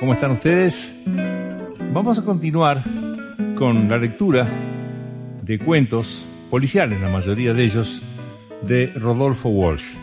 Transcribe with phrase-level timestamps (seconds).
[0.00, 0.96] ¿Cómo están ustedes?
[1.92, 2.84] Vamos a continuar
[3.56, 4.46] con la lectura
[5.42, 8.00] de cuentos policiales, la mayoría de ellos,
[8.62, 9.96] de Rodolfo Walsh.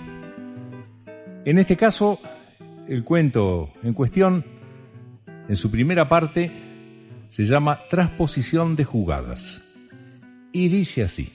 [1.45, 2.19] En este caso,
[2.89, 4.43] el cuento en cuestión,
[5.47, 6.51] en su primera parte,
[7.29, 9.63] se llama Transposición de jugadas.
[10.51, 11.31] Y dice así.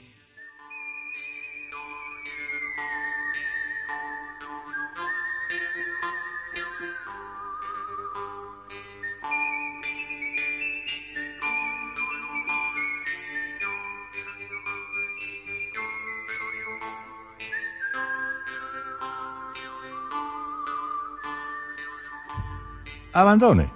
[23.13, 23.69] Abandone,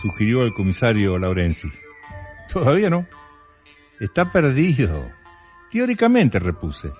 [0.00, 1.68] sugirió el comisario Laurenzi.
[2.52, 3.06] Todavía no.
[3.98, 5.10] Está perdido.
[5.72, 6.92] Teóricamente, repuse.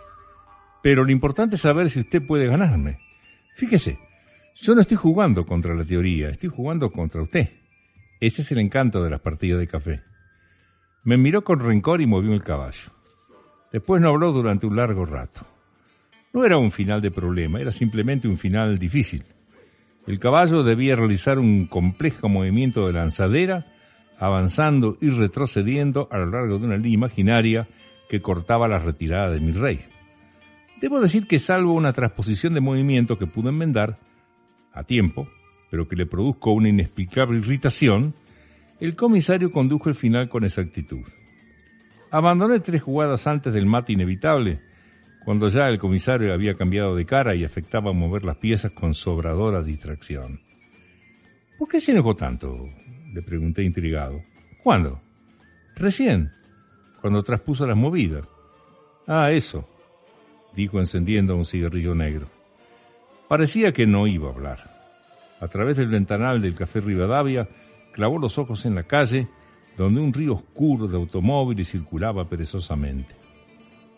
[0.83, 2.99] Pero lo importante es saber si usted puede ganarme.
[3.55, 3.99] Fíjese,
[4.57, 7.49] yo no estoy jugando contra la teoría, estoy jugando contra usted.
[8.19, 10.03] Ese es el encanto de las partidas de café.
[11.05, 12.91] Me miró con rencor y movió el caballo.
[13.73, 15.47] Después no habló durante un largo rato.
[16.33, 19.25] No era un final de problema, era simplemente un final difícil.
[20.07, 23.67] El caballo debía realizar un complejo movimiento de lanzadera,
[24.19, 27.69] avanzando y retrocediendo a lo largo de una línea imaginaria
[28.09, 29.85] que cortaba la retirada de mi rey.
[30.81, 33.99] Debo decir que salvo una transposición de movimiento que pudo enmendar
[34.73, 35.29] a tiempo,
[35.71, 38.15] pero que le produjo una inexplicable irritación,
[38.79, 41.03] el comisario condujo el final con exactitud.
[42.11, 44.61] Abandoné tres jugadas antes del mate inevitable,
[45.27, 49.61] cuando ya el comisario había cambiado de cara y afectaba mover las piezas con sobradora
[49.61, 50.41] distracción.
[51.59, 52.69] ¿Por qué se enojó tanto?
[53.13, 54.23] le pregunté intrigado.
[54.63, 55.01] ¿Cuándo?
[55.75, 56.31] Recién,
[57.01, 58.25] cuando traspuso las movidas.
[59.09, 59.69] Ah, eso,
[60.55, 62.29] dijo encendiendo un cigarrillo negro.
[63.29, 64.77] Parecía que no iba a hablar.
[65.41, 67.49] A través del ventanal del café Rivadavia,
[67.93, 69.27] clavó los ojos en la calle,
[69.77, 73.26] donde un río oscuro de automóviles circulaba perezosamente.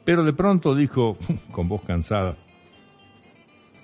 [0.08, 1.18] Pero de pronto dijo,
[1.52, 2.34] con voz cansada,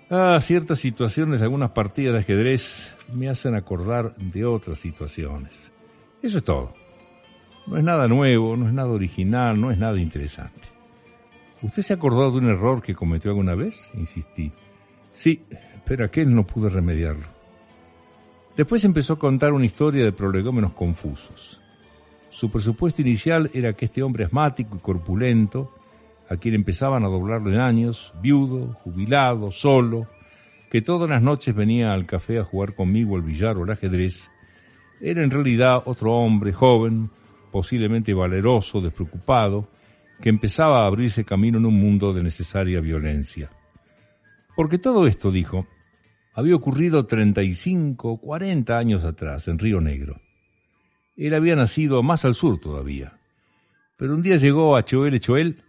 [0.08, 5.74] Ah, ciertas situaciones algunas partidas de ajedrez me hacen acordar de otras situaciones.
[6.22, 6.72] Eso es todo.
[7.66, 10.66] No es nada nuevo, no es nada original, no es nada interesante.
[11.60, 13.90] ¿Usted se acordó de un error que cometió alguna vez?
[13.92, 14.50] Insistí.
[15.12, 15.44] Sí,
[15.84, 17.26] pero aquel no pude remediarlo.
[18.56, 21.60] Después empezó a contar una historia de prolegómenos confusos.
[22.30, 25.83] Su presupuesto inicial era que este hombre asmático y corpulento
[26.28, 30.08] a quien empezaban a doblarle en años, viudo, jubilado, solo,
[30.70, 34.30] que todas las noches venía al café a jugar conmigo al billar o al ajedrez,
[35.00, 37.10] era en realidad otro hombre joven,
[37.52, 39.68] posiblemente valeroso, despreocupado,
[40.20, 43.50] que empezaba a abrirse camino en un mundo de necesaria violencia.
[44.56, 45.66] Porque todo esto, dijo,
[46.32, 50.20] había ocurrido 35 o 40 años atrás, en Río Negro.
[51.16, 53.18] Él había nacido más al sur todavía.
[53.96, 55.62] Pero un día llegó a Choel Choel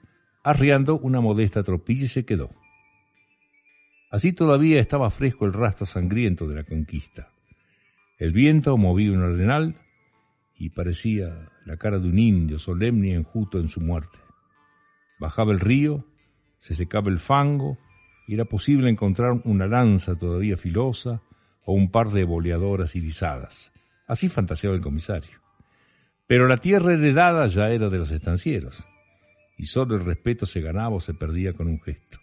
[0.45, 2.51] arriando una modesta tropilla y se quedó.
[4.11, 7.29] Así todavía estaba fresco el rastro sangriento de la conquista.
[8.19, 9.75] El viento movía un arenal
[10.55, 14.19] y parecía la cara de un indio solemne y enjuto en su muerte.
[15.19, 16.05] Bajaba el río,
[16.59, 17.79] se secaba el fango
[18.27, 21.23] y era posible encontrar una lanza todavía filosa
[21.65, 23.73] o un par de boleadoras irisadas.
[24.05, 25.41] Así fantaseaba el comisario.
[26.27, 28.85] Pero la tierra heredada ya era de los estancieros
[29.57, 32.19] y solo el respeto se ganaba o se perdía con un gesto.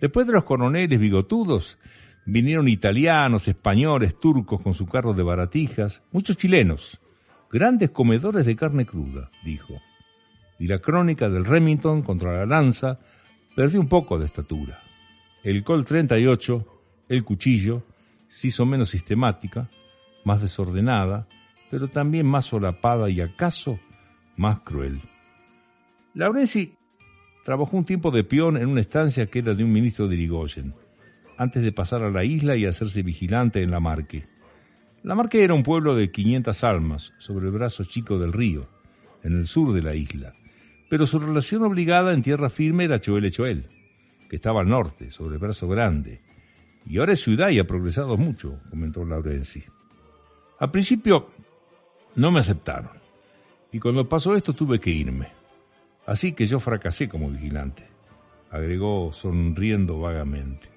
[0.00, 1.78] Después de los coroneles bigotudos,
[2.26, 7.00] vinieron italianos, españoles, turcos con su carro de baratijas, muchos chilenos,
[7.50, 9.74] grandes comedores de carne cruda, dijo.
[10.58, 12.98] Y la crónica del Remington contra la lanza
[13.54, 14.82] perdió un poco de estatura.
[15.42, 16.66] El Col 38,
[17.08, 17.82] el cuchillo,
[18.28, 19.68] se hizo menos sistemática,
[20.24, 21.26] más desordenada,
[21.70, 23.78] pero también más solapada y acaso
[24.36, 25.00] más cruel.
[26.14, 26.74] Laurenzi
[27.44, 30.74] trabajó un tiempo de peón en una estancia que era de un ministro de Irigoyen.
[31.38, 34.26] antes de pasar a la isla y hacerse vigilante en la Marque.
[35.02, 38.68] La Marque era un pueblo de 500 almas sobre el brazo chico del río,
[39.24, 40.34] en el sur de la isla,
[40.88, 43.66] pero su relación obligada en tierra firme era Choel Choel,
[44.28, 46.20] que estaba al norte, sobre el brazo grande,
[46.86, 49.64] y ahora es ciudad y ha progresado mucho, comentó Laurenzi.
[50.60, 51.30] Al principio
[52.14, 52.92] no me aceptaron,
[53.72, 55.41] y cuando pasó esto tuve que irme.
[56.06, 57.88] Así que yo fracasé como vigilante,
[58.50, 60.68] agregó sonriendo vagamente.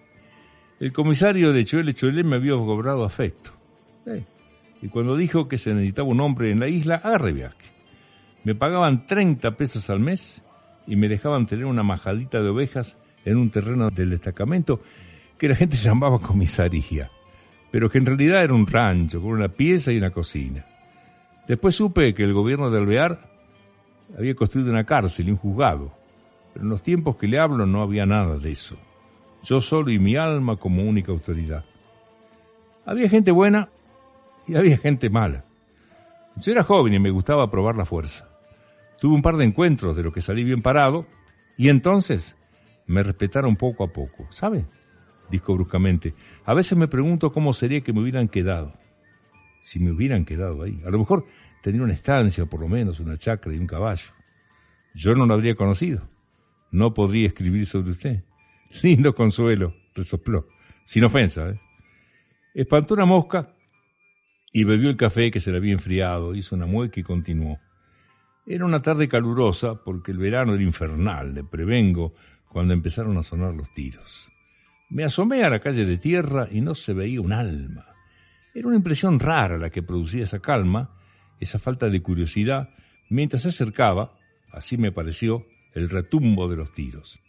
[0.79, 3.51] El comisario de Choel Choel me había cobrado afecto.
[4.05, 4.25] Eh,
[4.81, 7.73] y cuando dijo que se necesitaba un hombre en la isla, agarré viaje.
[8.43, 10.43] Me pagaban 30 pesos al mes
[10.85, 14.81] y me dejaban tener una majadita de ovejas en un terreno del destacamento
[15.37, 17.09] que la gente llamaba comisaría,
[17.71, 20.65] pero que en realidad era un rancho con una pieza y una cocina.
[21.47, 23.34] Después supe que el gobierno de Alvear
[24.17, 25.91] había construido una cárcel y un juzgado,
[26.53, 28.77] pero en los tiempos que le hablo no había nada de eso.
[29.43, 31.65] Yo solo y mi alma como única autoridad.
[32.85, 33.69] Había gente buena
[34.47, 35.45] y había gente mala.
[36.37, 38.27] Yo era joven y me gustaba probar la fuerza.
[38.99, 41.05] Tuve un par de encuentros de los que salí bien parado
[41.57, 42.37] y entonces
[42.87, 44.27] me respetaron poco a poco.
[44.29, 44.65] ¿Sabe?
[45.29, 46.13] Dijo bruscamente.
[46.45, 48.73] A veces me pregunto cómo sería que me hubieran quedado.
[49.61, 50.81] Si me hubieran quedado ahí.
[50.85, 51.25] A lo mejor
[51.65, 54.11] tendría una estancia, por lo menos una chacra y un caballo.
[54.93, 56.07] Yo no lo habría conocido.
[56.69, 58.23] No podría escribir sobre usted.
[58.83, 60.47] Lindo consuelo, resopló.
[60.85, 61.59] Sin ofensa, ¿eh?
[62.53, 63.55] Espantó una mosca
[64.53, 67.59] y bebió el café que se le había enfriado, hizo una mueca y continuó.
[68.45, 72.13] Era una tarde calurosa porque el verano era infernal, le prevengo,
[72.47, 74.29] cuando empezaron a sonar los tiros.
[74.91, 77.85] Me asomé a la calle de tierra y no se veía un alma.
[78.53, 80.91] Era una impresión rara la que producía esa calma,
[81.39, 82.69] esa falta de curiosidad,
[83.09, 84.17] mientras se acercaba,
[84.51, 87.19] así me pareció, el retumbo de los tiros.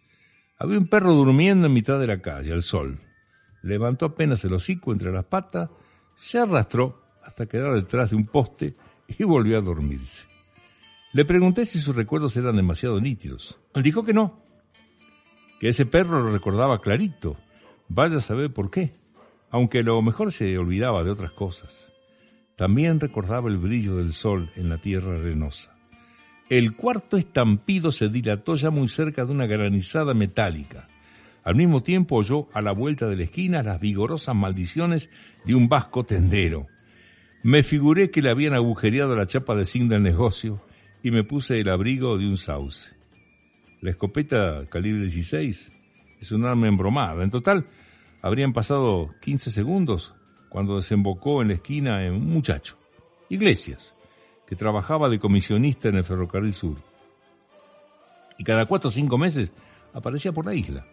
[0.59, 3.01] Había un perro durmiendo en mitad de la calle, al sol.
[3.63, 5.71] Levantó apenas el hocico entre las patas,
[6.15, 8.77] se arrastró hasta quedar detrás de un poste
[9.19, 10.27] y volvió a dormirse.
[11.13, 13.59] Le pregunté si sus recuerdos eran demasiado nítidos.
[13.75, 14.43] Dijo que no,
[15.61, 17.37] que ese perro lo recordaba clarito.
[17.89, 18.95] Vaya a saber por qué,
[19.51, 21.93] aunque lo mejor se olvidaba de otras cosas.
[22.57, 25.77] También recordaba el brillo del sol en la tierra arenosa.
[26.49, 30.89] El cuarto estampido se dilató ya muy cerca de una granizada metálica.
[31.45, 35.11] Al mismo tiempo oyó a la vuelta de la esquina las vigorosas maldiciones
[35.45, 36.67] de un vasco tendero.
[37.43, 40.63] Me figuré que le habían agujereado la chapa de zinc del negocio
[41.03, 42.97] y me puse el abrigo de un sauce.
[43.83, 45.73] La escopeta calibre 16
[46.21, 47.23] es un arma embromada.
[47.23, 47.67] En total,
[48.23, 50.15] habrían pasado 15 segundos
[50.57, 52.79] cuando desembocó en la esquina en un muchacho,
[53.29, 53.95] Iglesias,
[54.47, 56.79] que trabajaba de comisionista en el ferrocarril sur.
[58.39, 59.53] Y cada cuatro o cinco meses
[59.93, 60.87] aparecía por la isla.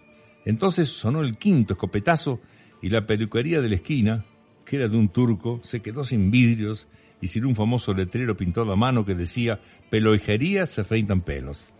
[0.44, 2.42] Entonces sonó el quinto escopetazo
[2.82, 4.26] y la peluquería de la esquina,
[4.66, 6.90] que era de un turco, se quedó sin vidrios
[7.22, 11.72] y sin un famoso letrero pintado a mano que decía peloijería se afeitan pelos.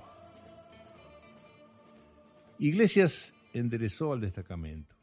[2.60, 5.03] Iglesias enderezó al destacamento.